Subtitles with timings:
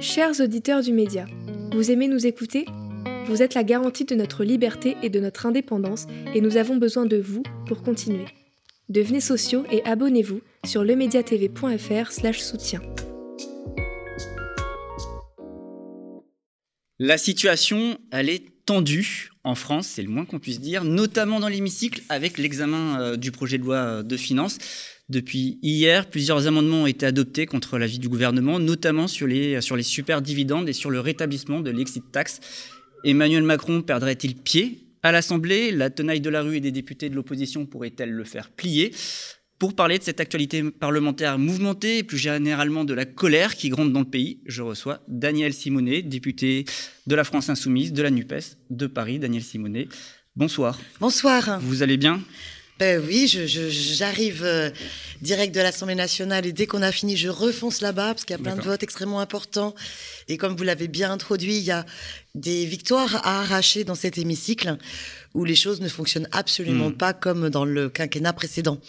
[0.00, 1.26] Chers auditeurs du média,
[1.72, 2.66] vous aimez nous écouter?
[3.26, 7.06] Vous êtes la garantie de notre liberté et de notre indépendance et nous avons besoin
[7.06, 8.24] de vous pour continuer.
[8.88, 12.80] Devenez sociaux et abonnez-vous sur lemediatv.fr soutien.
[16.98, 21.48] La situation, elle est tendue en France, c'est le moins qu'on puisse dire, notamment dans
[21.48, 24.58] l'hémicycle avec l'examen euh, du projet de loi euh, de finances.
[25.12, 29.76] Depuis hier, plusieurs amendements ont été adoptés contre l'avis du gouvernement, notamment sur les, sur
[29.76, 32.40] les super dividendes et sur le rétablissement de l'exit tax.
[33.04, 35.70] Emmanuel Macron perdrait-il pied à l'Assemblée?
[35.70, 38.94] La tenaille de la rue et des députés de l'opposition pourrait-elle le faire plier?
[39.58, 43.92] Pour parler de cette actualité parlementaire mouvementée et plus généralement de la colère qui gronde
[43.92, 46.64] dans le pays, je reçois Daniel Simonet, député
[47.06, 49.18] de la France Insoumise, de la NUPES, de Paris.
[49.18, 49.88] Daniel Simonet,
[50.36, 50.80] bonsoir.
[51.00, 51.60] Bonsoir.
[51.60, 52.22] Vous allez bien?
[52.78, 54.70] Ben oui, j'arrive euh,
[55.20, 58.40] direct de l'Assemblée nationale et dès qu'on a fini, je refonce là-bas parce qu'il y
[58.40, 59.74] a plein de votes extrêmement importants.
[60.28, 61.86] Et comme vous l'avez bien introduit, il y a
[62.34, 64.78] des victoires à arracher dans cet hémicycle
[65.34, 66.96] où les choses ne fonctionnent absolument hmm.
[66.96, 68.80] pas comme dans le quinquennat précédent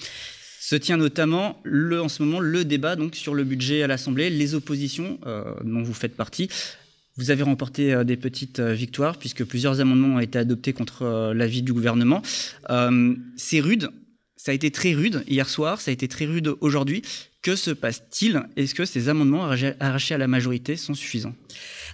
[0.59, 4.30] se tient notamment le, en ce moment le débat donc sur le budget à l'Assemblée.
[4.30, 6.47] Les oppositions, euh, dont vous faites partie,
[7.16, 11.33] vous avez remporté euh, des petites euh, victoires puisque plusieurs amendements ont été adoptés contre
[11.33, 12.22] l'avis du gouvernement.
[13.38, 13.89] C'est rude,
[14.36, 17.02] ça a été très rude hier soir, ça a été très rude aujourd'hui.
[17.42, 18.42] Que se passe-t-il?
[18.55, 21.36] Est-ce que ces amendements arrachés à la majorité sont suffisants?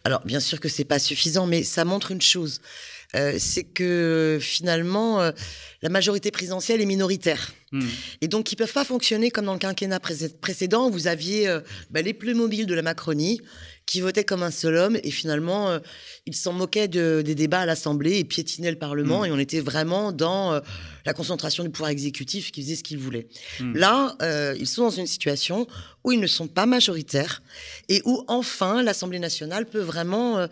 [0.04, 2.62] Alors bien sûr que c'est pas suffisant, mais ça montre une chose.
[3.16, 5.32] Euh, c'est que finalement, euh,
[5.82, 7.54] la majorité présidentielle est minoritaire.
[7.72, 7.82] Hmm.
[8.22, 10.88] Et donc, ils peuvent pas fonctionner comme dans le quinquennat précédent.
[10.88, 13.42] Où vous aviez euh, bah, les plus mobiles de la Macronie
[13.88, 14.98] qui votaient comme un seul homme.
[15.04, 15.80] Et finalement,
[16.28, 19.22] ils s'en moquaient des débats à l'Assemblée et piétinaient le Parlement.
[19.22, 19.26] Hmm.
[19.26, 20.62] Et on était vraiment dans
[21.08, 23.28] la concentration du pouvoir exécutif qui faisait ce qu'il voulait.
[23.60, 23.76] Hmm.
[23.76, 24.16] Là,
[24.60, 25.66] ils sont dans une situation
[26.04, 27.42] où ils ne sont pas majoritaires
[27.88, 30.48] et où enfin l'Assemblée nationale peut vraiment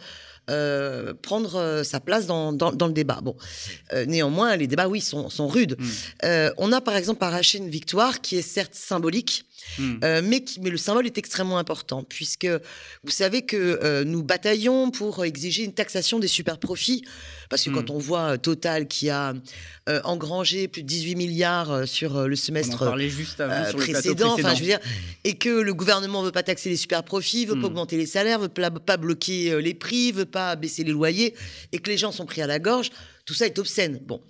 [0.50, 3.20] euh, prendre euh, sa place dans, dans, dans, le débat.
[3.22, 3.36] Bon,
[3.92, 5.76] euh, néanmoins, les débats, oui, sont, sont rudes.
[5.78, 6.50] Hmm.
[6.58, 9.46] on a par exemple arraché une victoire qui est certes symbolique,
[9.80, 9.96] Hmm.
[10.04, 12.48] Euh, mais, mais le symbole est extrêmement important, puisque
[13.04, 17.04] vous savez que euh, nous bataillons pour exiger une taxation des super profits,
[17.50, 17.96] parce que quand hmm.
[17.96, 19.34] on voit euh, Total qui a
[20.04, 23.42] engrangé plus de 18 milliards sur le semestre juste
[23.74, 24.80] précédent, enfin je veux dire,
[25.24, 27.66] et que le gouvernement veut pas taxer les super profits, veut pas hmm.
[27.66, 31.34] augmenter les salaires, veut pas, pas bloquer les prix, veut pas baisser les loyers,
[31.72, 32.92] et que les gens sont pris à la gorge.
[33.28, 34.00] Tout ça est obscène.
[34.06, 34.22] Bon.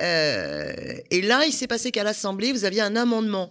[0.00, 3.50] et là, il s'est passé qu'à l'Assemblée, vous aviez un amendement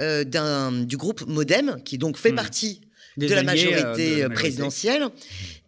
[0.00, 2.36] euh, du groupe Modem, qui donc fait hmm.
[2.36, 2.80] partie
[3.18, 5.06] de la, majorité, euh, présidentielle,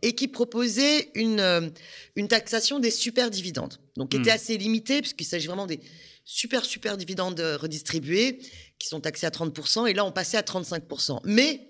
[0.02, 1.68] et qui proposait une, euh,
[2.16, 3.74] une taxation des super dividendes.
[3.96, 4.34] Donc, qui était hmm.
[4.34, 5.78] assez limitée, puisqu'il s'agit vraiment des
[6.24, 8.38] super, super dividendes redistribués,
[8.78, 11.20] qui sont taxés à 30%, et là, on passait à 35%.
[11.24, 11.68] Mais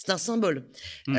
[0.00, 0.64] c'est un symbole.
[1.06, 1.18] Hmm.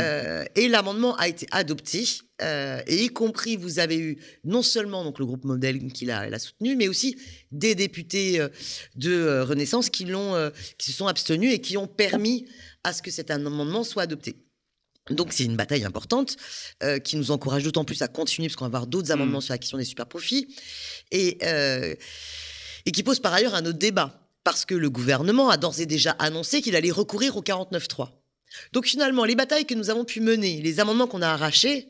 [0.56, 2.04] et l'amendement a été adopté,
[2.42, 6.76] et y compris, vous avez eu non seulement donc le groupe Modem qui l'a soutenu,
[6.76, 7.16] mais aussi
[7.52, 8.50] des députés euh,
[8.96, 12.46] de euh, Renaissance qui, l'ont, euh, qui se sont abstenus et qui ont permis
[12.84, 14.36] à ce que cet amendement soit adopté.
[15.10, 16.38] Donc c'est une bataille importante
[17.04, 19.14] qui nous encourage d'autant plus à continuer parce qu'on va avoir d'autres mmh.
[19.14, 20.56] amendements sur la question des super profits
[21.10, 21.40] et,
[22.86, 25.88] et qui pose par ailleurs un autre débat parce que le gouvernement a d'ores et
[25.88, 28.21] déjà annoncé qu'il allait recourir au 49.3.
[28.74, 31.88] Donc finalement les batailles que nous avons pu mener, les amendements qu'on a arrachés,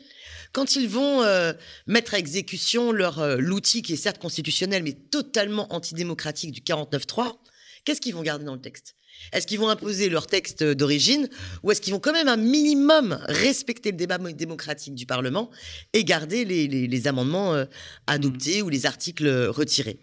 [0.53, 1.53] quand ils vont euh,
[1.87, 7.37] mettre à exécution leur euh, l'outil qui est certes constitutionnel mais totalement antidémocratique du 49.3,
[7.85, 8.95] qu'est-ce qu'ils vont garder dans le texte?
[9.33, 11.29] Est-ce qu'ils vont imposer leur texte d'origine
[11.63, 15.51] ou est-ce qu'ils vont quand même un minimum respecter le débat démocratique du Parlement
[15.93, 17.65] et garder les, amendements euh,
[18.07, 19.99] adoptés ou les articles retirés?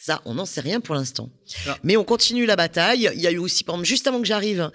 [0.00, 1.28] Ça, on n'en sait rien pour l'instant.
[1.82, 3.10] Mais on continue la bataille.
[3.14, 4.70] Il y a eu aussi, juste avant que j'arrive,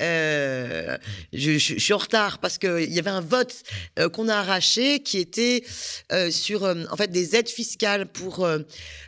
[0.00, 0.96] euh,
[1.32, 3.64] je, suis en retard parce qu'il y avait un vote
[3.98, 5.64] euh, qu'on a arraché qui était
[6.12, 8.46] euh, sur en fait des aides fiscales pour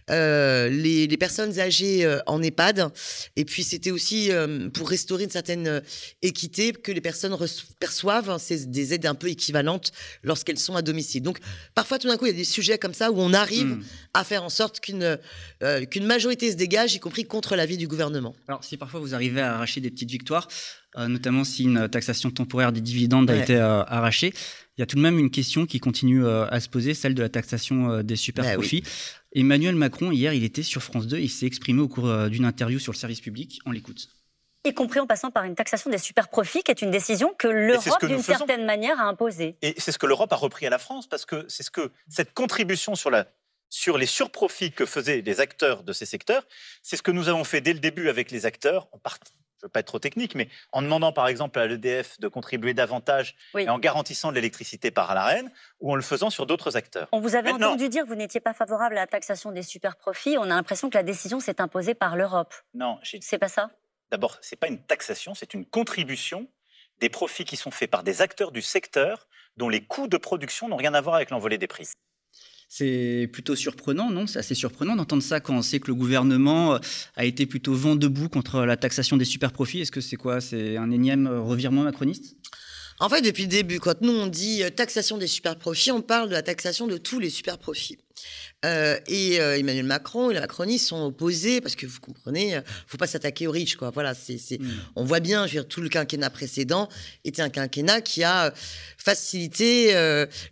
[0.09, 2.91] les, les, personnes âgées en EHPAD.
[3.37, 4.31] Et puis c'était aussi
[4.75, 5.83] pour restaurer une certaine
[6.21, 7.37] équité que les personnes
[7.79, 8.39] perçoivent.
[8.41, 9.93] C'est des aides un peu équivalentes
[10.25, 11.23] lorsqu'elles sont à domicile.
[11.23, 11.39] Donc
[11.77, 13.85] parfois tout d'un coup il y a des sujets comme ça où on arrive hmm.
[14.15, 15.17] à faire en sorte qu'une
[15.63, 18.35] euh, qu'une majorité se dégage, y compris contre l'avis du gouvernement.
[18.49, 20.49] Alors, si parfois vous arrivez à arracher des petites victoires,
[20.97, 24.33] euh, notamment si une taxation temporaire des dividendes a été euh, arrachée,
[24.77, 27.23] il y a tout de même une question qui continue à se poser, celle de
[27.23, 28.83] la taxation des super bah profits.
[29.35, 32.79] Emmanuel Macron, hier, il était sur France 2, il s'est exprimé au cours d'une interview
[32.79, 33.61] sur le service public.
[33.67, 34.09] On l'écoute
[34.65, 37.49] y compris en passant par une taxation des super profits, qui est une décision que
[37.49, 39.57] l'Europe, d'une certaine manière, a imposée.
[39.63, 41.91] Et c'est ce que l'Europe a repris à la France, parce que c'est ce que
[42.09, 43.27] cette contribution sur la
[43.71, 46.47] sur les surprofits que faisaient les acteurs de ces secteurs.
[46.83, 48.99] C'est ce que nous avons fait dès le début avec les acteurs, en
[49.61, 52.29] je ne veux pas être trop technique, mais en demandant par exemple à l'EDF de
[52.29, 56.47] contribuer davantage et en garantissant de l'électricité par la reine, ou en le faisant sur
[56.47, 57.09] d'autres acteurs.
[57.13, 59.97] On vous avait entendu dire que vous n'étiez pas favorable à la taxation des super
[59.97, 60.39] profits.
[60.39, 62.55] On a l'impression que la décision s'est imposée par l'Europe.
[62.73, 63.71] Non, c'est pas ça?
[64.11, 66.49] D'abord, c'est pas une taxation, c'est une contribution
[66.99, 69.29] des profits qui sont faits par des acteurs du secteur
[69.59, 71.87] dont les coûts de production n'ont rien à voir avec l'envolée des prix.
[72.73, 74.29] C'est plutôt surprenant, non?
[74.29, 76.79] C'est assez surprenant d'entendre ça quand on sait que le gouvernement euh,
[77.17, 79.81] a été plutôt vent debout contre la taxation des super profits.
[79.81, 80.41] Est-ce que c'est quoi?
[80.41, 82.37] C'est un énième revirement macroniste?
[83.01, 86.01] En fait, depuis le début, quand nous on dit euh, taxation des super profits, on
[86.01, 87.99] parle de la taxation de tous les super profits.
[88.65, 92.61] Euh, et euh, Emmanuel Macron et la Macronie sont opposés parce que vous comprenez, euh,
[92.87, 93.91] faut pas s'attaquer aux riches, quoi.
[93.91, 94.69] Voilà, c'est, mm.
[94.97, 96.91] on voit bien, je veux dire, tout le quinquennat précédent
[97.25, 98.53] était un quinquennat qui a
[98.99, 99.95] facilité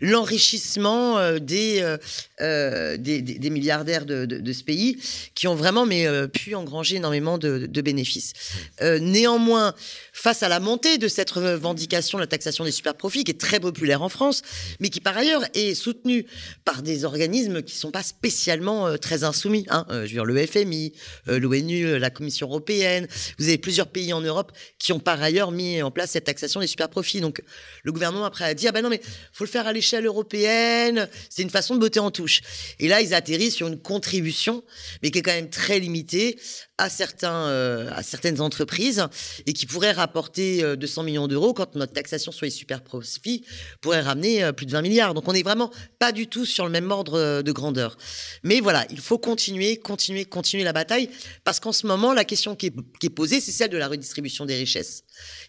[0.01, 1.97] l'enrichissement des,
[2.41, 4.99] des, des, milliardaires de, de, ce pays
[5.35, 8.33] qui ont vraiment mais pu engranger énormément de, de bénéfices.
[8.81, 9.75] néanmoins,
[10.13, 13.41] face à la montée de cette revendication de la taxation des super profits qui est
[13.41, 14.43] très populaire en France,
[14.81, 16.25] mais qui par ailleurs est soutenue
[16.65, 19.67] par des organismes qui sont pas spécialement euh, très insoumis.
[19.69, 19.87] Hein.
[19.91, 20.93] Euh, je veux dire, le FMI,
[21.29, 23.07] euh, l'ONU, la Commission européenne.
[23.39, 26.61] Vous avez plusieurs pays en Europe qui ont par ailleurs mis en place cette taxation
[26.61, 27.21] des super profits.
[27.21, 27.43] Donc,
[27.83, 29.01] le gouvernement après a dit ah ben non mais
[29.33, 31.09] faut le faire à l'échelle européenne.
[31.31, 32.41] C'est une façon de botter en touche.
[32.79, 34.63] Et là, ils atterrissent sur une contribution,
[35.03, 36.39] mais qui est quand même très limitée
[36.79, 37.47] à certains
[37.89, 39.07] à certaines entreprises
[39.47, 43.45] et qui pourrait rapporter 200 millions d'euros quand notre taxation sur les super profits
[43.81, 45.15] pourrait ramener plus de 20 milliards.
[45.15, 47.97] Donc on n'est vraiment pas du tout sur le même ordre de grandeur.
[48.43, 51.11] Mais voilà, il faut continuer, continuer, continuer la bataille,
[51.45, 54.57] parce qu'en ce moment, la question qui est, posée, c'est celle de la redistribution des
[54.57, 55.03] richesses.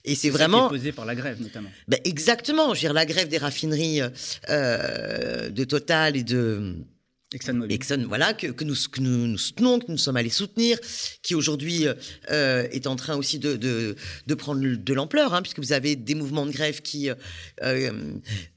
[0.06, 0.70] Et c'est vraiment.
[0.70, 1.70] Qui est posée par la grève, notamment.
[1.88, 2.74] Ben exactement.
[2.74, 4.02] Je veux dire, la grève des raffineries
[4.50, 6.76] euh, de Total et de
[7.32, 10.80] Exxon, voilà, que, nous, que nous, soutenons, que nous sommes allés soutenir,
[11.22, 11.86] qui aujourd'hui
[12.32, 16.16] euh, est en train aussi de, de, prendre de l'ampleur, hein, puisque vous avez des
[16.16, 17.08] mouvements de grève qui,
[17.62, 17.92] euh,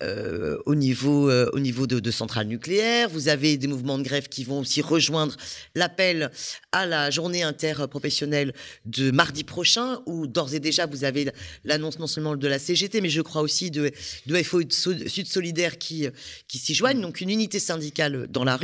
[0.02, 4.04] euh, au niveau, euh, au niveau de, de, centrales nucléaires, vous avez des mouvements de
[4.04, 5.36] grève qui vont aussi rejoindre
[5.74, 6.30] l'appel
[6.72, 8.54] à la journée interprofessionnelle
[8.86, 11.30] de mardi prochain, où d'ores et déjà vous avez
[11.64, 13.90] l'annonce non seulement de la CGT, mais je crois aussi de,
[14.24, 16.06] de FO Sud Solidaire qui,
[16.48, 18.61] qui s'y joignent, donc une unité syndicale dans la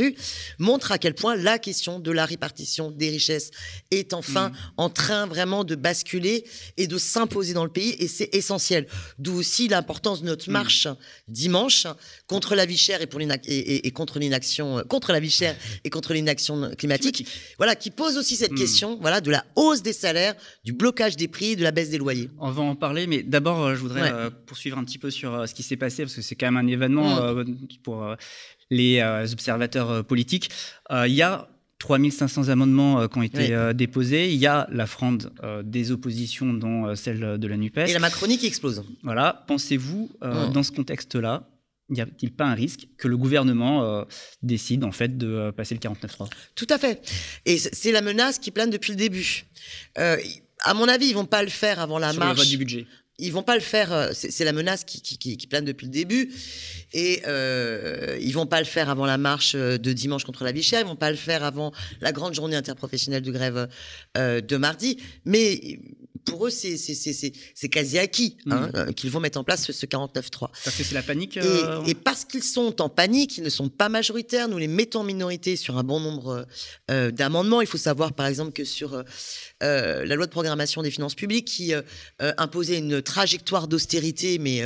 [0.59, 3.51] montre à quel point la question de la répartition des richesses
[3.91, 4.55] est enfin mm.
[4.77, 6.45] en train vraiment de basculer
[6.77, 8.87] et de s'imposer dans le pays et c'est essentiel.
[9.19, 10.53] D'où aussi l'importance de notre mm.
[10.53, 10.89] marche
[11.29, 11.87] dimanche
[12.27, 16.13] contre la vie chère et, pour et, contre l'inaction contre la vie chère et contre
[16.15, 17.27] l'inaction climatique.
[17.57, 18.59] Voilà qui pose aussi cette mm.
[18.59, 20.35] question voilà de la hausse des salaires,
[20.65, 22.31] du blocage des prix, de la baisse des loyers.
[22.39, 25.35] On va en parler mais d'abord euh, je voudrais euh, poursuivre un petit peu sur
[25.35, 27.19] euh, ce qui s'est passé parce que c'est quand même un événement
[27.83, 28.17] pour
[28.71, 30.51] les euh, observateurs euh, politiques.
[30.91, 31.49] Euh, il y a
[31.79, 34.33] 3500 amendements qui ont été déposés.
[34.33, 35.33] Il y a la fronde
[35.63, 37.87] des oppositions, dont celle de la NUPES.
[37.87, 38.83] Et la Macronie qui explose.
[39.05, 39.45] Voilà.
[39.47, 40.53] Pensez-vous, mmh.
[40.53, 41.49] dans ce contexte-là,
[41.89, 44.05] n'y a-t-il pas un risque que le gouvernement
[44.43, 47.01] décide en fait de passer le 49-3 Tout à fait.
[47.47, 49.45] Et c'est la menace qui plane depuis le début.
[49.95, 52.39] à mon avis, ils vont pas le faire avant la Sur marche.
[52.39, 52.87] Le vote du budget
[53.19, 53.93] ils vont pas le faire.
[53.93, 56.31] Euh, c'est la menace qui, plane depuis le début,
[56.93, 60.53] et euh, ils vont pas le faire avant la marche euh, de dimanche contre la
[60.53, 60.81] vie chère.
[60.81, 63.69] Ils vont pas le faire avant la grande journée interprofessionnelle de grève
[64.17, 64.99] euh, de mardi.
[65.25, 65.81] Mais
[66.29, 68.95] pour eux, c'est quasi acquis hein, mmh.
[68.95, 70.49] qu'ils vont mettre en place ce, ce 49-3.
[70.65, 71.37] Parce que c'est la panique.
[71.37, 74.49] Et, et, parce qu'ils sont en panique, ils ne sont pas majoritaires.
[74.49, 76.47] Nous les mettons en minorité sur un bon nombre
[76.89, 77.61] d'amendements.
[77.61, 79.03] Il faut savoir, par exemple, que sur
[79.63, 81.83] euh, la loi de programmation des finances publiques qui euh,
[82.23, 84.63] euh, imposait une trajectoire d'austérité, mais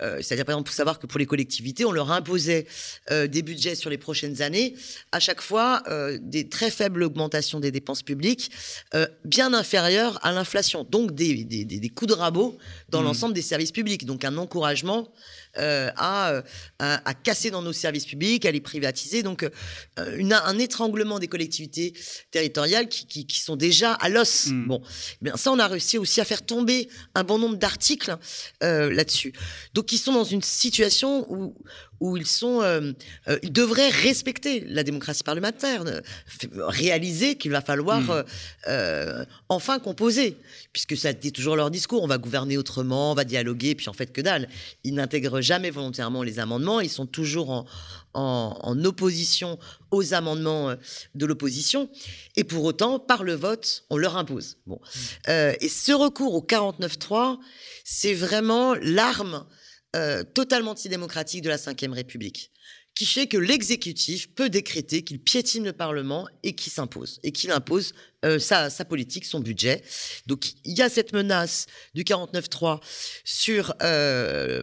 [0.00, 2.66] c'est-à-dire par exemple pour savoir que pour les collectivités, on leur imposait
[3.10, 4.74] des budgets sur les prochaines années,
[5.12, 5.82] à chaque fois
[6.20, 8.50] des très faibles augmentations des dépenses publiques,
[9.24, 13.04] bien inférieures à l'inflation, donc des, des, des, coups de rabot dans mmh.
[13.04, 15.08] l'ensemble des services publics, donc un encouragement
[15.58, 19.22] euh, euh, à, à, casser dans nos services publics, à les privatiser.
[19.22, 21.92] Donc, euh, une, un étranglement des collectivités
[22.30, 24.46] territoriales qui, qui, qui sont déjà à l'os.
[24.46, 24.66] Mm.
[24.66, 28.16] Bon, eh bien ça, on a réussi aussi à faire tomber un bon nombre d'articles
[28.60, 29.32] là-dessus.
[29.74, 31.54] Donc, ils sont dans une situation où,
[32.00, 32.92] où ils sont, euh,
[33.28, 35.84] euh, ils devraient respecter la démocratie parlementaire,
[36.56, 38.24] réaliser qu'il va falloir hmm.
[38.68, 40.36] euh, enfin composer,
[40.72, 43.92] puisque ça dit toujours leur discours, on va gouverner autrement, on va dialoguer, puis en
[43.92, 44.48] fait que dalle.
[44.84, 47.66] Ils n'intègrent jamais volontairement les amendements, ils sont toujours en,
[48.14, 49.58] en, opposition
[49.90, 50.74] aux amendements
[51.14, 51.88] de l'opposition,
[52.36, 54.58] et pour autant, par le vote, on leur impose.
[54.66, 54.80] Bon,
[55.28, 55.30] hmm.
[55.60, 57.38] et ce recours au 49-3,
[57.84, 59.46] c'est vraiment l'arme
[59.94, 62.50] euh, totalement antidémocratique de la Ve République
[62.96, 67.50] qui fait que l'exécutif peut décréter qu'il piétine le Parlement et qu'il s'impose, et qu'il
[67.50, 67.92] impose
[68.24, 69.82] euh, sa, politique, son budget.
[70.26, 72.80] Donc il y a cette menace du 49-3
[73.24, 74.62] sur euh,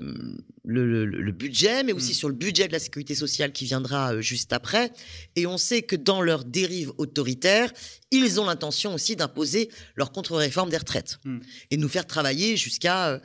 [0.66, 2.16] le, budget, mais aussi mm.
[2.16, 4.92] sur le budget de la sécurité sociale qui viendra euh, juste après.
[5.36, 7.72] Et on sait que dans leur dérive autoritaire,
[8.12, 11.40] ils ont l'intention aussi d'imposer leur contre-réforme des retraites mm.
[11.72, 13.22] et nous faire travailler jusqu'à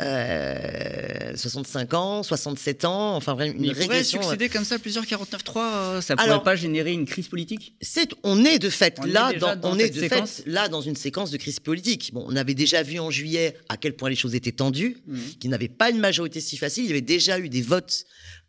[0.00, 4.22] 65 euh, ans, 67 ans, enfin une Mais régression.
[4.22, 7.74] succéder comme ça plusieurs 49.3, euh, ça pourrait pas générer une crise politique?
[7.82, 11.30] C'est, on est de fait là, dans, on est de fait là dans une séquence
[11.30, 12.10] de crise politique.
[12.12, 15.18] Bon, on avait déjà vu en juillet à quel point les choses étaient tendues, mmh.
[15.40, 16.84] qu'il n'avait pas une majorité si facile.
[16.84, 18.04] Il y avait déjà eu des votes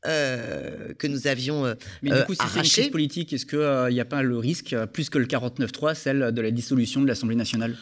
[0.08, 3.94] euh, que nous avions euh, Mais du coup, si c'est une crise politique, est-ce qu'il
[3.94, 7.36] n'y a pas le risque, plus que le 49.3, celle de la dissolution de l'Assemblée
[7.36, 7.76] nationale?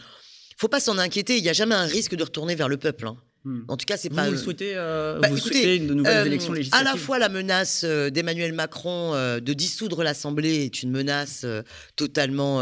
[0.56, 3.06] Faut pas s'en inquiéter, il n'y a jamais un risque de retourner vers le peuple.
[3.06, 3.16] Hein.
[3.44, 3.60] Hmm.
[3.68, 4.28] En tout cas, c'est pas.
[4.28, 7.30] Vous, souhaitez, euh, bah, vous souhaitez de nouvelles euh, élections législatives À la fois, la
[7.30, 11.46] menace euh, d'Emmanuel Macron de dissoudre l'Assemblée est une menace
[11.96, 12.60] totalement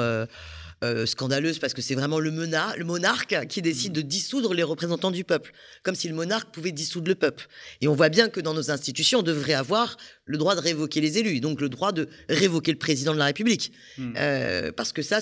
[0.84, 5.10] euh, scandaleuse parce que c'est vraiment le, le monarque qui décide de dissoudre les représentants
[5.10, 7.48] du peuple, comme si le monarque pouvait dissoudre le peuple.
[7.80, 11.00] Et on voit bien que dans nos institutions, on devrait avoir le droit de révoquer
[11.00, 13.72] les élus, donc le droit de révoquer le président de la République.
[13.96, 14.12] Hmm.
[14.16, 15.18] Euh, parce que ça,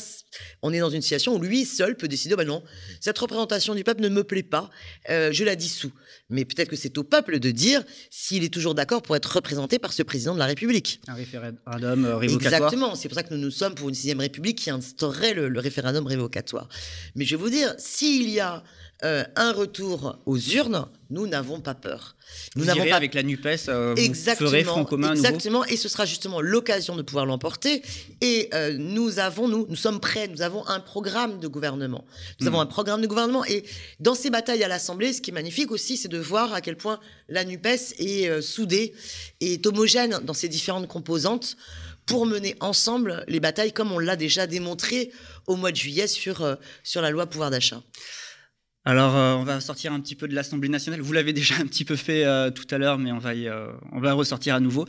[0.63, 2.63] on est dans une situation où lui seul peut décider, ben non,
[3.01, 4.69] cette représentation du peuple ne me plaît pas,
[5.09, 5.93] euh, je la dissous.
[6.29, 9.79] Mais peut-être que c'est au peuple de dire s'il est toujours d'accord pour être représenté
[9.79, 11.01] par ce président de la République.
[11.07, 12.55] Un référendum révocatoire.
[12.55, 15.46] Exactement, c'est pour ça que nous nous sommes pour une sixième République qui instaurerait le
[15.49, 16.69] le, référendum révocatoire.
[17.15, 18.63] Mais je vais vous dire, s'il y a
[19.05, 22.17] euh, un retour aux urnes, nous n'avons pas peur.
[22.57, 26.07] Nous n'avons pas avec la Nupes, euh, exactement, ferez front commun exactement, et ce sera
[26.07, 27.83] justement l'occasion de pouvoir l'emporter.
[28.23, 30.29] Et euh, nous avons, nous, nous sommes prêts.
[30.29, 32.07] Nous avons un programme de gouvernement.
[32.41, 32.63] Nous avons hmm.
[32.63, 33.45] un programme de gouvernement.
[33.45, 33.65] Et
[34.01, 36.79] dans ces batailles à l'Assemblée, ce qui est magnifique aussi, c'est de voir à quel
[36.79, 36.99] point
[37.29, 38.95] la Nupes est soudée
[39.41, 41.59] et est homogène dans ses différentes composantes
[42.07, 45.11] pour mener ensemble les batailles comme on l'a déjà démontré
[45.47, 46.55] au mois de juillet sur, euh,
[46.95, 47.83] la loi pouvoir d'achat.
[48.85, 51.01] Alors, euh, on va sortir un petit peu de l'Assemblée nationale.
[51.01, 53.33] Vous l'avez déjà un petit peu fait euh, tout à l'heure, mais on va,
[53.93, 54.87] on va ressortir à nouveau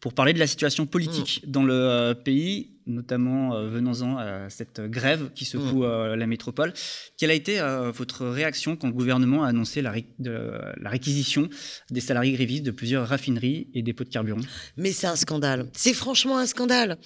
[0.00, 1.50] pour parler de la situation politique mm.
[1.50, 6.14] dans le pays, notamment venant-en à cette grève qui secoue mm.
[6.14, 6.72] la métropole.
[7.16, 7.60] Quelle a été
[7.94, 11.48] votre réaction quand le gouvernement a annoncé la, la réquisition
[11.90, 14.40] des salariés grévistes de plusieurs raffineries et dépôts de carburant?
[14.76, 15.68] Mais c'est un scandale.
[15.74, 16.98] C'est franchement un scandale.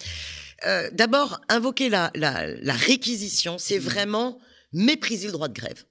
[0.65, 2.11] Euh, d'abord, invoquer la,
[2.65, 4.39] réquisition, c'est vraiment
[4.73, 5.83] mépriser le droit de grève.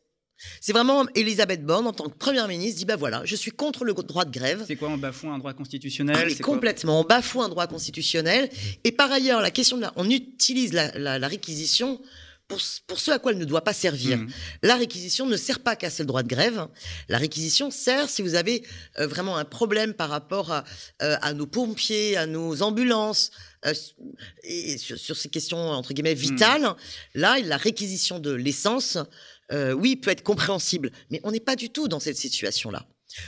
[0.61, 3.85] C'est vraiment Elisabeth Borne, en tant que première ministre, dit bah voilà, je suis contre
[3.85, 4.65] le droit de grève.
[4.67, 6.17] C'est quoi, on bafoue un droit constitutionnel?
[6.17, 8.49] Ah, Complètement, on bafoue un droit constitutionnel.
[8.85, 12.01] Et par ailleurs, la question de la, on utilise la, réquisition
[12.49, 14.19] pour, pour, ce à quoi elle ne doit pas servir.
[14.19, 14.29] Mmh.
[14.63, 16.67] La réquisition ne sert pas à casser le droit de grève.
[17.09, 18.63] La réquisition sert si vous avez
[18.99, 20.65] euh, vraiment un problème par rapport à,
[21.03, 23.31] euh, à nos pompiers, à nos ambulances,
[23.67, 23.73] euh,
[24.43, 26.77] et sur, ces questions entre guillemets vitales, hmm.
[27.15, 28.99] là, la réquisition de l'essence,
[29.53, 32.87] euh, oui, peut être compréhensible, mais on n'est pas du tout dans cette situation-là.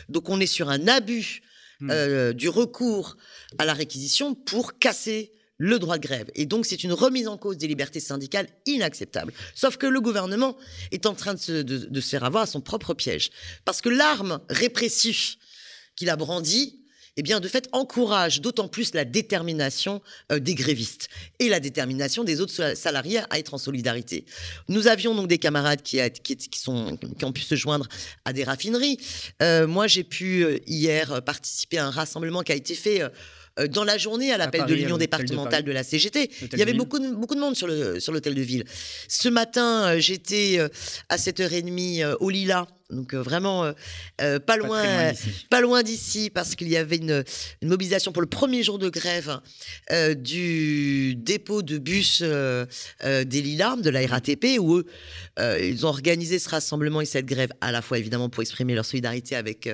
[0.09, 1.43] Donc, on est sur un abus
[1.81, 1.91] hmm.
[1.91, 3.17] euh, du recours
[3.59, 6.31] à la réquisition pour casser le droit de grève.
[6.35, 9.33] Et donc, c'est une remise en cause des libertés syndicales inacceptable.
[9.55, 10.57] Sauf que le gouvernement
[10.91, 13.31] est en train de se, de se faire avoir à son propre piège.
[13.65, 15.37] Parce que l'arme répressive
[15.97, 16.86] qu'il a brandie,
[17.17, 21.09] eh bien, de fait, encourage d'autant plus la détermination euh, des grévistes
[21.39, 24.27] et la détermination des autres salariés à être en solidarité.
[24.69, 27.89] Nous avions donc des camarades qui, qui, sont, qui ont pu se joindre
[28.25, 28.99] à des raffineries.
[29.43, 33.03] Euh, moi, j'ai pu euh, hier participer à un rassemblement qui a été fait
[33.71, 36.31] dans la journée à l'appel de l'Union départementale de, la CGT.
[36.53, 38.65] Il y avait beaucoup de, beaucoup de monde sur l'hôtel de ville.
[39.09, 40.59] Ce matin, j'étais
[41.09, 42.67] à 7h30 au Lila.
[42.91, 43.73] Donc vraiment
[44.47, 45.13] pas loin,
[45.51, 47.25] pas loin d'ici, parce qu'il y avait une,
[47.63, 49.41] mobilisation pour le premier jour de grève
[50.17, 54.87] du dépôt de bus des Lilas de la RATP, où eux,
[55.61, 58.85] ils ont organisé ce rassemblement et cette grève à la fois évidemment pour exprimer leur
[58.85, 59.69] solidarité avec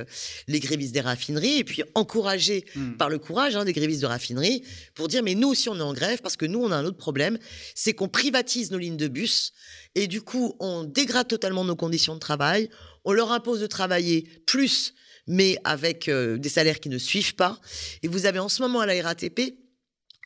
[0.48, 2.92] les grévistes des raffineries et puis encouragés hmm.
[2.92, 4.62] par le courage hein, des grévistes de raffinerie
[4.94, 6.84] pour dire mais nous aussi on est en grève parce que nous on a un
[6.84, 7.38] autre problème,
[7.74, 9.52] c'est qu'on privatise nos lignes de bus
[9.94, 12.68] et du coup on dégrade totalement nos conditions de travail,
[13.04, 14.94] on leur impose de travailler plus
[15.26, 17.60] mais avec euh, des salaires qui ne suivent pas.
[18.02, 19.54] Et vous avez en ce moment à la RATP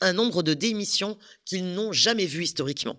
[0.00, 2.96] un nombre de démissions qu'ils n'ont jamais vu historiquement.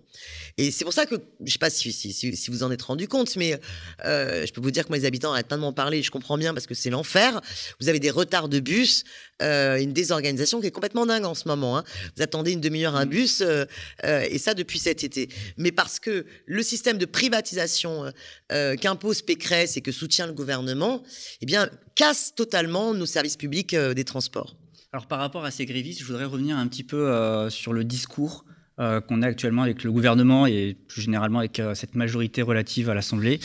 [0.56, 2.82] Et c'est pour ça que, je ne sais pas si, si, si, vous en êtes
[2.82, 3.58] rendu compte, mais
[4.04, 6.36] euh, je peux vous dire que mes habitants arrêtent pas de m'en parler, je comprends
[6.36, 7.40] bien parce que c'est l'enfer.
[7.80, 9.04] Vous avez des retards de bus,
[9.42, 11.78] euh, une désorganisation qui est complètement dingue en ce moment.
[11.78, 11.84] Hein.
[12.16, 13.10] Vous attendez une demi-heure un mmh.
[13.10, 13.64] bus, euh,
[14.02, 15.28] et ça depuis cet été.
[15.56, 18.12] Mais parce que le système de privatisation
[18.48, 21.02] qu'impose Pécresse et que soutient le gouvernement,
[21.40, 24.56] eh bien, casse totalement nos services publics des transports.
[24.92, 28.44] Alors par rapport à ces grévistes, je voudrais revenir un petit peu sur le discours
[28.78, 33.38] qu'on a actuellement avec le gouvernement et plus généralement avec cette majorité relative à l'Assemblée.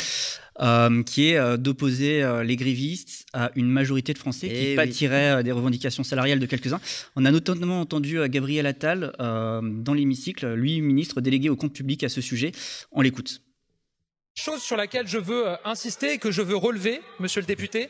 [0.59, 4.75] Euh, qui est euh, d'opposer euh, les grévistes à une majorité de Français qui eh
[4.75, 6.79] pâtiraient des revendications salariales de quelques-uns.
[7.15, 12.09] On a notamment entendu Gabriel Attal dans l'hémicycle, lui ministre délégué au compte public à
[12.09, 12.51] ce sujet.
[12.91, 13.41] On l'écoute.
[14.35, 17.89] Chose sur laquelle je veux insister et que je veux relever, monsieur le député,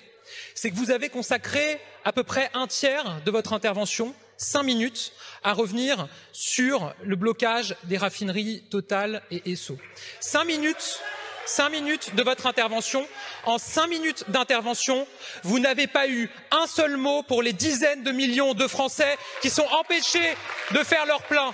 [0.55, 5.13] c'est que vous avez consacré à peu près un tiers de votre intervention cinq minutes
[5.43, 9.77] à revenir sur le blocage des raffineries Total et Esso.
[10.19, 10.99] Cinq minutes
[11.45, 13.07] cinq minutes de votre intervention.
[13.45, 15.07] En cinq minutes d'intervention,
[15.43, 19.49] vous n'avez pas eu un seul mot pour les dizaines de millions de Français qui
[19.49, 20.37] sont empêchés
[20.71, 21.53] de faire leur plein.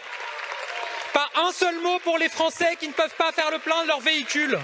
[1.13, 3.87] Pas un seul mot pour les Français qui ne peuvent pas faire le plein de
[3.87, 4.59] leur véhicule.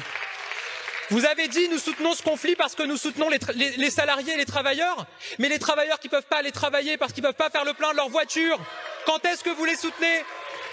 [1.12, 4.46] Vous avez dit nous soutenons ce conflit parce que nous soutenons les, salariés et les
[4.46, 5.06] travailleurs,
[5.38, 7.66] mais les travailleurs qui ne peuvent pas aller travailler parce qu'ils ne peuvent pas faire
[7.66, 8.60] le plein de leur voiture,
[9.06, 10.24] quand est-ce que vous les soutenez?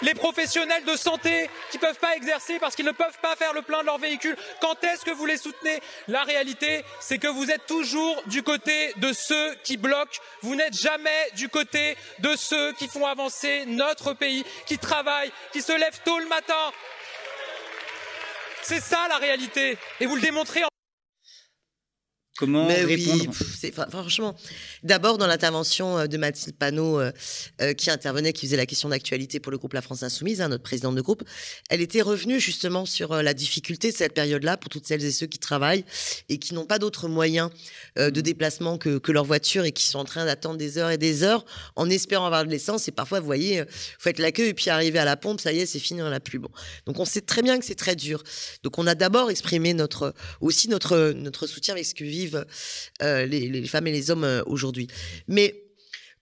[0.01, 3.53] Les professionnels de santé qui ne peuvent pas exercer parce qu'ils ne peuvent pas faire
[3.53, 4.35] le plein de leur véhicule.
[4.59, 5.79] Quand est-ce que vous les soutenez?
[6.07, 10.19] La réalité, c'est que vous êtes toujours du côté de ceux qui bloquent.
[10.41, 15.61] Vous n'êtes jamais du côté de ceux qui font avancer notre pays, qui travaillent, qui
[15.61, 16.71] se lèvent tôt le matin.
[18.63, 19.77] C'est ça la réalité.
[19.99, 20.61] Et vous le démontrez
[22.33, 23.31] en Comment répondre
[23.89, 24.35] Franchement,
[24.83, 27.11] d'abord dans l'intervention euh, de Mathilde Panot, euh,
[27.61, 30.49] euh, qui intervenait, qui faisait la question d'actualité pour le groupe La France Insoumise, hein,
[30.49, 31.23] notre présidente de groupe,
[31.69, 35.27] elle était revenue justement sur la difficulté de cette période-là pour toutes celles et ceux
[35.27, 35.85] qui travaillent
[36.29, 37.49] et qui n'ont pas d'autres moyens
[37.97, 40.97] de déplacement que, que, leur voiture et qui sont en train d'attendre des heures et
[40.97, 42.87] des heures en espérant avoir de l'essence.
[42.87, 43.67] Et parfois, vous voyez, vous
[43.99, 46.09] faites la queue et puis arriver à la pompe, ça y est, c'est fini, on
[46.09, 46.39] n'a plus.
[46.39, 46.49] Bon.
[46.85, 48.23] Donc on sait très bien que c'est très dur.
[48.63, 52.22] Donc on a d'abord exprimé notre, aussi notre, notre soutien avec ce que vit
[53.01, 54.87] euh, les, femmes et les hommes euh, aujourd'hui.
[55.27, 55.63] Mais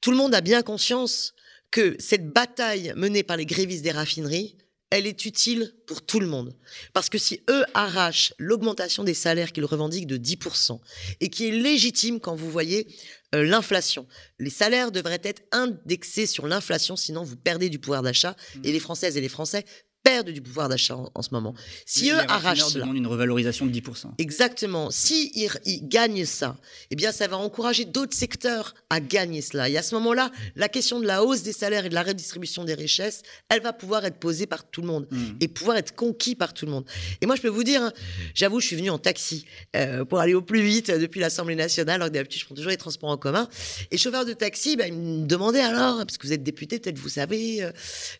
[0.02, 1.34] tout le monde a bien conscience
[1.70, 4.58] que cette bataille menée par les grévistes des raffineries,
[4.92, 6.54] elle est utile pour tout le monde.
[6.94, 10.80] Parce que si eux arrachent l'augmentation des salaires qu'ils revendiquent de 10%,
[11.22, 12.88] et qui est légitime quand vous voyez
[13.34, 14.06] euh, l'inflation,
[14.38, 18.60] les salaires devraient être indexés sur l'inflation, sinon vous perdez du pouvoir d'achat, mmh.
[18.66, 19.66] et les Françaises et les Français
[20.04, 21.54] perdent du pouvoir d'achat en, ce moment.
[21.86, 24.12] Si eux arrachent cela, une revalorisation de 10%.
[24.18, 24.90] Exactement.
[24.92, 26.58] Si ils, gagnent ça,
[26.90, 29.70] eh bien, ça va encourager d'autres secteurs à gagner cela.
[29.70, 32.64] Et à ce moment-là, la question de la hausse des salaires et de la redistribution
[32.64, 35.18] des richesses, elle va pouvoir être posée par tout le monde mmh.
[35.42, 36.86] et pouvoir être conquis par tout le monde.
[37.22, 37.94] Et moi, je peux vous dire, hein,
[38.34, 41.96] j'avoue, je suis venu en taxi euh, pour aller au plus vite depuis l'Assemblée nationale,
[41.96, 43.48] alors que d'habitude, je prends toujours les transports en commun.
[43.92, 46.98] Et chauffeur de taxi, bah, il me demandait alors, parce que vous êtes député, peut-être
[46.98, 47.72] vous savez, euh,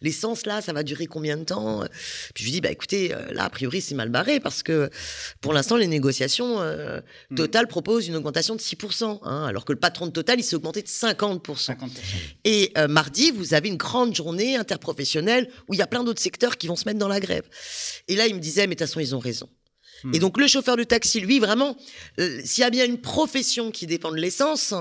[0.02, 1.71] l'essence là, ça va durer combien de temps?
[2.34, 4.90] Puis je lui dis, bah écoutez, euh, là, a priori, c'est mal barré parce que
[5.42, 7.36] pour l'instant, les négociations, euh, mm.
[7.36, 10.56] Total propose une augmentation de 6%, hein, alors que le patron de Total, il s'est
[10.56, 11.76] augmenté de 50%.
[12.44, 16.22] Et euh, mardi, vous avez une grande journée interprofessionnelle où il y a plein d'autres
[16.22, 17.44] secteurs qui vont se mettre dans la grève.
[18.08, 19.50] Et là, il me disait, mais de toute façon, ils ont raison.
[20.14, 20.20] Et mm.
[20.20, 21.78] donc, le chauffeur de taxi, lui, vraiment,
[22.18, 24.74] s'il y a bien une profession qui dépend de l'essence,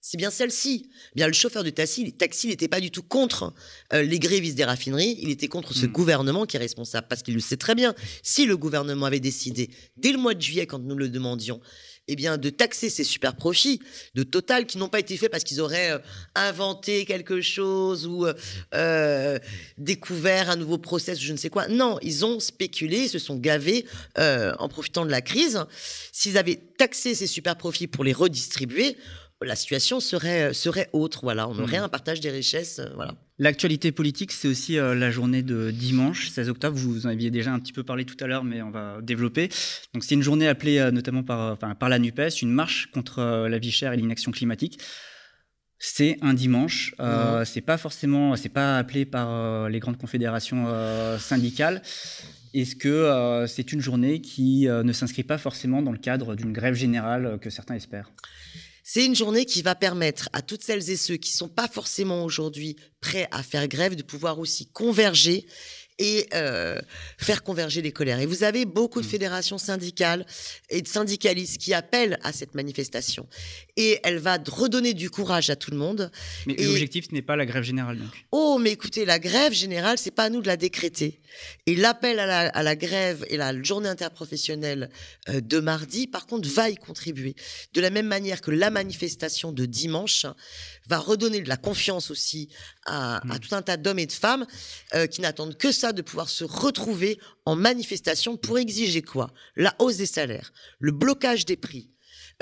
[0.00, 0.88] c'est bien celle-ci.
[1.14, 3.52] Bien, le chauffeur de taxi, taxi n'était pas du tout contre
[3.92, 5.92] euh, les grévistes des raffineries, il était contre ce hmm.
[5.92, 7.94] gouvernement qui est responsable, parce qu'il le sait très bien.
[8.22, 11.60] Si le gouvernement avait décidé, dès le mois de juillet, quand nous le demandions,
[12.08, 13.78] eh bien, de taxer ces super profits
[14.14, 15.98] de Total qui n'ont pas été faits parce qu'ils auraient euh,
[16.34, 18.26] inventé quelque chose ou
[18.74, 19.38] euh,
[19.76, 21.68] découvert un nouveau process, je ne sais quoi.
[21.68, 23.84] Non, ils ont spéculé, ils se sont gavés
[24.16, 25.62] en profitant de la crise.
[26.10, 28.96] S'ils avaient taxé ces super profits pour les redistribuer,
[29.42, 31.20] la situation serait, serait autre.
[31.22, 31.84] Voilà, on aurait hmm.
[31.84, 32.78] un partage des richesses.
[32.78, 33.14] Euh, voilà.
[33.38, 36.76] L'actualité politique, c'est aussi euh, la journée de dimanche, 16 octobre.
[36.76, 39.48] Vous en aviez déjà un petit peu parlé tout à l'heure, mais on va développer.
[39.94, 43.58] Donc, c'est une journée appelée euh, notamment par, par la NUPES, une marche contre la
[43.58, 44.78] vie chère et l'inaction climatique.
[45.78, 46.94] C'est un dimanche.
[46.98, 47.42] Hmm.
[47.46, 50.66] C'est pas forcément, c'est pas appelé par les grandes confédérations
[51.18, 51.80] syndicales.
[52.52, 56.74] Est-ce que c'est une journée qui ne s'inscrit pas forcément dans le cadre d'une grève
[56.74, 58.10] générale que certains espèrent?
[58.92, 62.24] C'est une journée qui va permettre à toutes celles et ceux qui sont pas forcément
[62.24, 65.46] aujourd'hui prêts à faire grève de pouvoir aussi converger
[66.00, 66.80] et euh,
[67.18, 68.18] faire converger les colères.
[68.20, 69.10] Et vous avez beaucoup de mmh.
[69.10, 70.26] fédérations syndicales
[70.70, 73.28] et de syndicalistes qui appellent à cette manifestation.
[73.76, 76.10] Et elle va redonner du courage à tout le monde.
[76.46, 78.08] Mais l'objectif, ce n'est pas la grève générale, donc.
[78.32, 81.20] Oh, mais écoutez, la grève générale, c'est pas à nous de la décréter.
[81.66, 84.90] Et l'appel à la, grève et la journée interprofessionnelle
[85.28, 87.36] euh, de mardi, par contre, va y contribuer.
[87.74, 90.24] De la même manière que la manifestation de dimanche
[90.88, 92.48] va redonner de la confiance aussi
[92.86, 93.38] à, mmh.
[93.40, 94.46] tout un tas d'hommes et de femmes
[94.94, 99.30] euh, qui n'attendent que ça de pouvoir se retrouver en manifestation pour exiger quoi?
[99.56, 101.90] La hausse des salaires, le blocage des prix,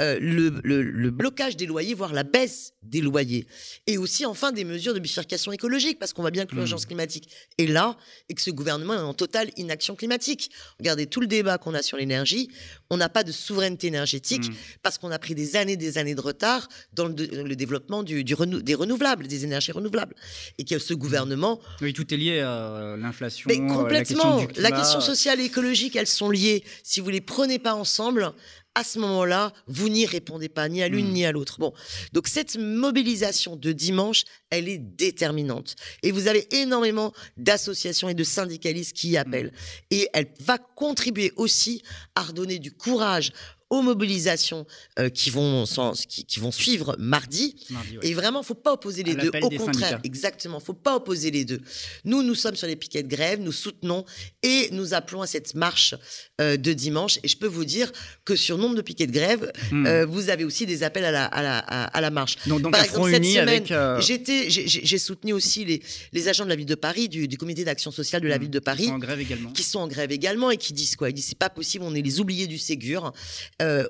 [0.00, 3.46] euh, le, blocage des loyers, voire la baisse des loyers.
[3.86, 6.88] Et aussi, enfin, des mesures de bifurcation écologique, parce qu'on voit bien que l'urgence mmh.
[6.88, 7.96] climatique est là
[8.28, 10.50] et que ce gouvernement est en totale inaction climatique.
[10.78, 12.48] Regardez tout le débat qu'on a sur l'énergie.
[12.90, 14.54] On n'a pas de souveraineté énergétique mmh.
[14.82, 18.74] parce qu'on a pris des années des années de retard dans le, développement du, des
[18.74, 20.14] renouvelables, des énergies renouvelables.
[20.58, 21.60] Et que ce gouvernement...
[21.80, 23.46] Oui, tout est lié à l'inflation.
[23.48, 24.46] Mais complètement.
[24.56, 26.62] La question, sociale et écologique, elles sont liées.
[26.82, 28.32] Si vous les prenez pas ensemble,
[28.78, 31.12] à ce moment-là, vous n'y répondez pas, ni à l'une hmm.
[31.12, 31.58] ni à l'autre.
[31.58, 31.72] Bon,
[32.12, 35.74] donc cette mobilisation de dimanche, elle est déterminante.
[36.04, 39.52] Et vous avez énormément d'associations et de syndicalistes qui y appellent.
[39.90, 41.82] Et elle va contribuer aussi
[42.14, 43.32] à redonner du courage
[43.70, 44.66] aux mobilisations
[44.98, 45.64] euh, qui, vont,
[46.08, 47.54] qui, qui, vont suivre mardi.
[48.02, 49.30] Et vraiment, faut pas opposer les deux.
[49.42, 51.60] Au contraire, exactement, faut pas opposer les deux.
[52.04, 54.04] Nous, nous sommes sur les piquets de grève, nous soutenons
[54.42, 55.94] et nous appelons à cette marche
[56.40, 57.18] euh, de dimanche.
[57.22, 57.92] Et je peux vous dire
[58.24, 59.86] que sur nombre de piquets de grève, hmm.
[59.86, 62.36] euh, vous avez aussi des appels à la, à la, à, la marche.
[62.46, 66.66] Donc, Par exemple, cette semaine, j'étais, j'ai soutenu aussi les, les agents de la ville
[66.66, 68.40] de Paris, du, du comité d'action sociale de la hmm.
[68.40, 70.72] ville de Paris, qui sont en grève également, qui sont en grève également et qui
[70.72, 71.10] disent quoi?
[71.10, 73.12] Ils disent c'est pas possible, on est les oubliés du Ségur.
[73.60, 73.88] Euh,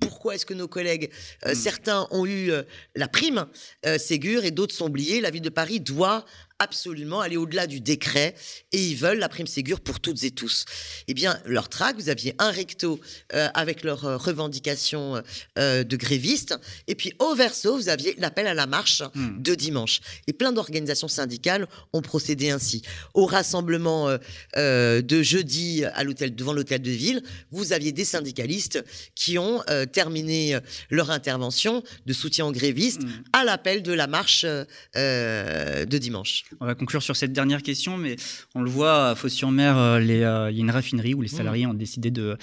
[0.00, 1.10] pourquoi est-ce que nos collègues,
[1.44, 1.54] euh, hmm.
[1.56, 2.62] certains ont eu euh,
[2.94, 3.46] la prime
[3.98, 5.20] Ségur et d'autres sont oubliés?
[5.20, 6.24] La ville de Paris doit
[6.58, 8.34] absolument aller au-delà du décret
[8.72, 10.64] et ils veulent la prime Ségur pour toutes et tous.
[11.06, 13.00] Eh bien, leur track, vous aviez un recto
[13.32, 15.22] euh, avec leurs euh, revendications
[15.58, 19.40] euh, de grévistes et puis au verso, vous aviez l'appel à la marche hmm.
[19.40, 20.00] de dimanche.
[20.26, 22.82] Et plein d'organisations syndicales ont procédé ainsi.
[23.14, 24.18] Au rassemblement
[24.56, 28.82] de jeudi à l'hôtel devant l'hôtel de ville, vous aviez des syndicalistes
[29.14, 30.58] qui ont terminé
[30.90, 33.22] leur intervention de soutien aux grévistes hmm.
[33.32, 36.47] à l'appel de la marche de dimanche.
[36.60, 38.16] On va conclure sur cette dernière question, mais
[38.54, 41.36] on le voit à Fos-sur-Mer, euh, il y a une raffinerie où les mmh.
[41.36, 42.38] salariés ont décidé de,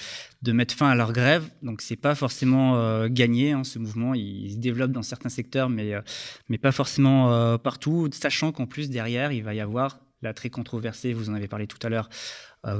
[0.46, 1.48] mettre fin à leur grève.
[1.62, 4.14] Donc c'est pas forcément euh, gagné hein, ce mouvement.
[4.14, 6.00] Il, se développe dans certains secteurs, mais, euh,
[6.48, 8.08] mais pas forcément partout.
[8.12, 11.66] Sachant qu'en plus derrière, il va y avoir la très controversée, vous en avez parlé
[11.66, 12.08] tout à l'heure,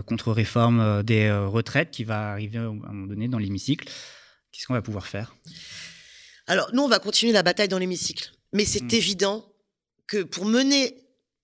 [0.06, 3.88] contre-réforme des retraites qui va arriver à un moment donné dans l'hémicycle.
[4.52, 5.36] Qu'est-ce qu'on va pouvoir faire?
[6.46, 8.30] Alors nous, on va continuer la bataille dans l'hémicycle.
[8.52, 8.96] Mais c'est mmh.
[8.96, 9.52] évident
[10.06, 10.96] que pour mener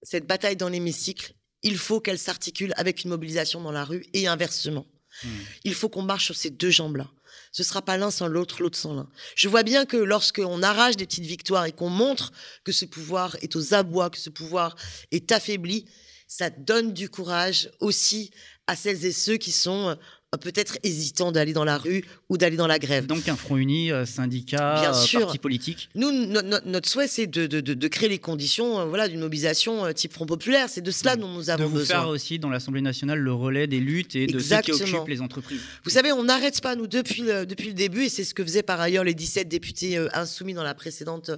[0.03, 4.27] cette bataille dans l'hémicycle, il faut qu'elle s'articule avec une mobilisation dans la rue et
[4.27, 4.87] inversement.
[5.23, 5.29] Hmm.
[5.65, 7.11] Il faut qu'on marche sur ces deux jambes-là.
[7.53, 9.09] Ce sera pas l'un sans l'autre, l'autre sans l'un.
[9.37, 12.33] Je vois bien que lorsqu'on arrache des petites victoires et qu'on montre
[12.65, 14.75] que ce pouvoir est aux abois, que ce pouvoir
[15.11, 15.87] est affaibli,
[16.27, 18.31] ça donne du courage aussi
[18.67, 19.99] à celles et ceux qui sont
[20.38, 23.07] peut-être hésitant d'aller dans la rue ou d'aller dans la grève.
[23.07, 25.90] Donc un front uni, euh, syndicat, Bien euh, parti politique.
[25.95, 30.68] Nous, notre souhait, c'est de, créer les conditions euh, voilà, d'une mobilisation type Front populaire.
[30.71, 32.01] C'est de cela dont nous avons de vous besoin.
[32.01, 35.21] faire aussi dans l'Assemblée nationale le relais des luttes et de ceux qui occupent les
[35.21, 35.61] entreprises.
[35.85, 38.42] Vous savez, on n'arrête pas, nous, depuis le, depuis le début, et c'est ce que
[38.42, 41.31] faisaient par ailleurs les 17 députés insoumis dans la précédente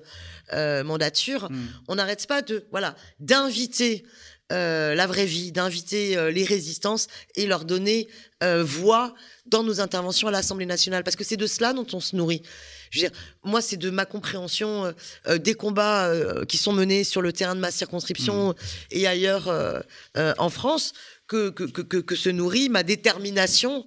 [0.53, 1.67] mandature, hmm.
[1.89, 4.05] on n'arrête pas de voilà d'inviter
[4.53, 8.09] euh, la vraie vie, d'inviter euh, les résistances et leur donner
[8.43, 9.15] euh, voix
[9.47, 12.43] dans nos interventions à l'Assemblée nationale, parce que c'est de cela dont on se nourrit.
[12.91, 14.95] Je veux dire, moi, c'est de ma compréhension
[15.39, 16.11] des combats
[16.47, 18.55] qui sont menés sur le terrain de ma circonscription mmh.
[18.93, 19.53] et ailleurs
[20.15, 20.93] en France
[21.27, 23.85] que, que, que, que, se nourrit ma détermination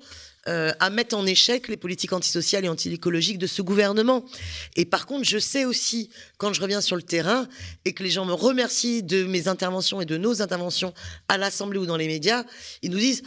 [0.47, 4.25] euh, à mettre en échec les politiques antisociales et anti-écologiques de ce gouvernement.
[4.75, 7.47] Et par contre, je sais aussi, quand je reviens sur le terrain
[7.85, 10.93] et que les gens me remercient de mes interventions et de nos interventions
[11.27, 12.43] à l'Assemblée ou dans les médias,
[12.81, 13.23] ils nous disent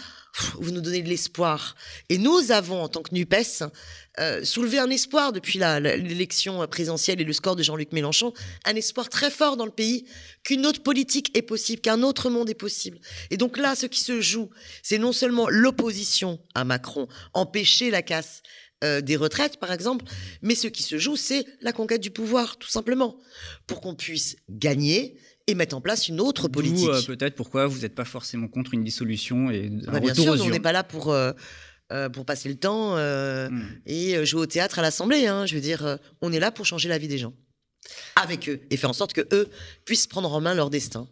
[0.58, 1.76] vous nous donnez de l'espoir.
[2.08, 3.64] Et nous avons, en tant que NUPES,
[4.18, 8.32] euh, soulevé un espoir depuis l'élection présidentielle et le score de Jean-Luc Mélenchon,
[8.64, 10.04] un espoir très fort dans le pays
[10.42, 12.98] qu'une autre politique est possible, qu'un autre monde est possible.
[13.30, 14.50] Et donc là, ce qui se joue,
[14.82, 18.42] c'est non seulement l'opposition à Macron, empêcher la casse
[18.82, 20.06] euh, des retraites, par exemple,
[20.40, 23.18] mais ce qui se joue, c'est la conquête du pouvoir, tout simplement,
[23.66, 25.19] pour qu'on puisse gagner
[25.50, 26.88] et mettre en place une autre politique.
[26.88, 30.32] Euh, peut-être pourquoi vous n'êtes pas forcément contre une dissolution et un bah, bien sûr,
[30.40, 31.32] on n'est pas là pour euh,
[31.92, 33.62] euh, pour passer le temps hmm.
[33.86, 35.26] et jouer au théâtre à l'Assemblée.
[35.26, 35.46] Hein.
[35.46, 37.34] Je veux dire, on est là pour changer la vie des gens
[38.16, 39.48] avec eux et faire en sorte que eux
[39.84, 41.08] puissent prendre en main leur destin.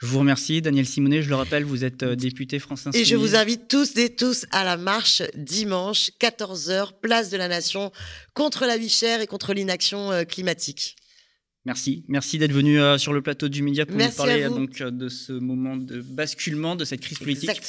[0.00, 1.22] Je vous remercie, Daniel Simonet.
[1.22, 2.90] Je le rappelle, vous êtes député français.
[2.92, 7.46] Et je vous invite tous et tous à la marche dimanche, 14h, place de la
[7.46, 7.92] Nation,
[8.34, 10.96] contre la vie chère et contre l'inaction climatique.
[11.64, 14.90] Merci, merci d'être venu euh, sur le plateau du Média pour nous parler donc euh,
[14.90, 17.62] de ce moment de basculement de cette crise politique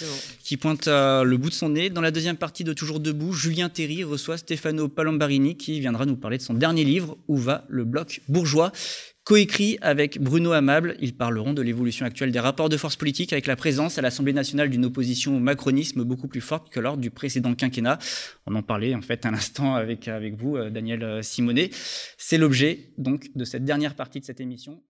[0.43, 1.91] qui pointe euh, le bout de son nez.
[1.91, 6.15] Dans la deuxième partie de Toujours debout, Julien Terry reçoit Stefano Palambarini qui viendra nous
[6.15, 8.71] parler de son dernier livre Où va le bloc bourgeois?
[9.23, 10.95] Coécrit avec Bruno Amable.
[10.99, 14.33] Ils parleront de l'évolution actuelle des rapports de force politique avec la présence à l'Assemblée
[14.33, 17.99] nationale d'une opposition au macronisme beaucoup plus forte que lors du précédent quinquennat.
[18.45, 21.69] On en parlait en fait à l'instant avec, avec vous, euh, Daniel euh, Simonet.
[22.17, 24.81] C'est l'objet donc de cette dernière partie de cette émission.